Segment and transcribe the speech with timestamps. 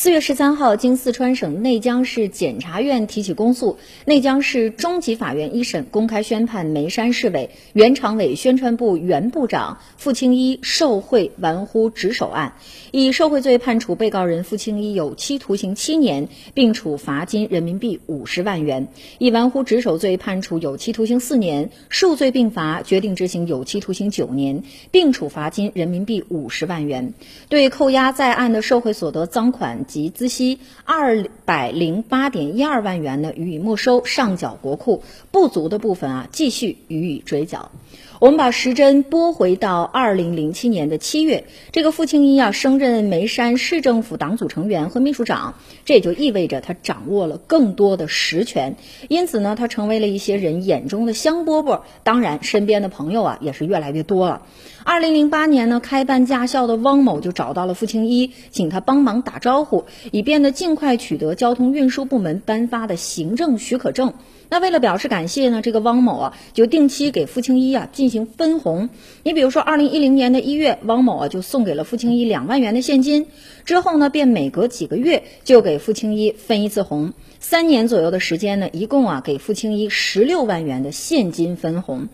[0.00, 12.52] 四月十三号，经四川省内江市检察院提起公诉，内江市中级法院一审公开宣判眉山市委原常委、宣传部原部长付清一受贿玩忽职守案，
[12.92, 18.86] 以受贿罪判处被告人付清一有期徒刑七年，并处罚金人民币五十万元；
[19.18, 24.62] 以玩忽职守罪判处有期徒刑四年，数罪并罚，决定执行有期徒刑九年，
[24.92, 27.14] 并处罚金人民币五十万元。
[27.48, 29.86] 对扣押在案的受贿所得赃款。
[29.88, 35.00] 及孳息二百零八点一二万元呢，予以没收，上缴国库；
[35.32, 37.72] 不足的部分啊，继续予以追缴。
[38.20, 45.54] 我们把时针拨回到二零零七年的七月，这个付清一啊升任眉山市政府党组成员和秘书长，
[45.84, 48.74] 这也就意味着他掌握了更多的实权，
[49.08, 54.42] 因此呢，他成为了一些人眼中的香饽饽，当然身边的朋友啊也是越来越多了。
[54.82, 64.14] 二零零八年呢，开办驾校的汪某就找到了付清一，请他帮忙打招呼，户以便呢尽快取得交通运输部门颁发的行政许可证。
[64.50, 68.88] 那为了表示感谢呢，这个汪某啊，就定期给付清一啊进行分红。
[69.22, 73.26] 你比如说，二零一零年的一月，汪某啊就送给了付清一两万元的现金，
[73.66, 77.12] 之后呢，便每隔几个月就给付清一分一次红。
[77.38, 82.08] 三年左右的时间呢，一共啊给付清一十六万元的现金分红。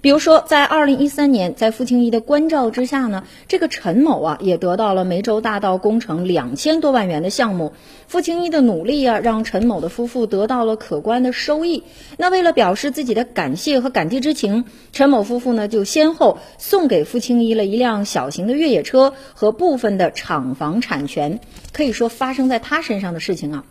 [0.00, 7.72] 比如说，在二零一三年，在付清一的关照之下呢，这个陈某啊也得到了梅州大道工程两千多万元的项目。
[8.06, 11.82] 付清一的努力啊，让陈某的夫妇得到了可观的收益。
[12.16, 21.40] 那为了表示自己的感谢和感激之情，陈某夫妇呢就先后送给付清一了一辆小型的越野车和部分的厂房产权。
[21.72, 23.64] 可以说，发生在他身上的事情啊。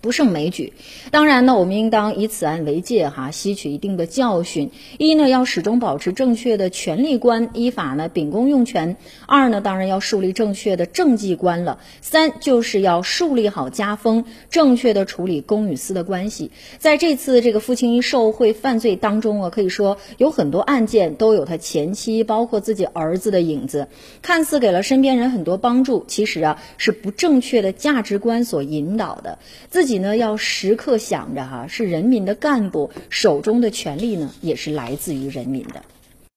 [0.00, 0.72] 不胜枚举，
[1.10, 4.70] 当然呢，我们应当以此案为戒，哈，吸取一定的教训。
[4.96, 16.50] 一呢，要始终保持正确的权力观，依法呢秉公用权；二呢，当然要树立正确的政绩观了；三就是要树立好家风，正确的处理公与私的关系。
[16.78, 23.88] 在这次这个付清一受贿犯罪当中啊，可以说有很多案件都有他前妻，包括自己儿子的影子。
[24.22, 29.38] 看似给了身边人很多帮助，其实啊是不正确的价值观所引导的，
[29.68, 29.89] 自己。
[29.90, 35.82] 己呢要时刻想着哈，是人民的干部，手中的权力呢也是来自于人民的。